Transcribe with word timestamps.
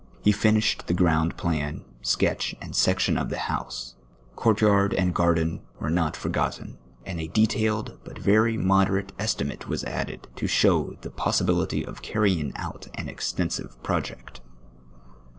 He 0.23 0.31
finished 0.31 0.87
the 0.87 0.95
gi 0.95 1.03
omid 1.03 1.37
plan, 1.37 1.85
sketch, 2.01 2.55
and 2.59 2.75
section 2.75 3.19
of 3.19 3.29
the 3.29 3.37
house; 3.37 3.93
court 4.35 4.59
yai'd 4.59 4.95
and 4.95 5.13
garden 5.13 5.61
were 5.79 5.91
not 5.91 6.17
forgotten, 6.17 6.79
and 7.05 7.19
a 7.21 7.27
detaik'd 7.27 8.03
but 8.03 8.17
verv 8.17 8.55
moderate 8.57 9.13
estimate 9.19 9.67
was 9.67 9.83
added, 9.83 10.27
to 10.37 10.47
show 10.47 10.97
the 11.01 11.11
possibility 11.11 11.85
of 11.85 12.01
can 12.01 12.23
ying 12.25 12.53
out 12.55 12.87
an 12.95 13.07
extensive 13.07 13.77
project. 13.83 14.41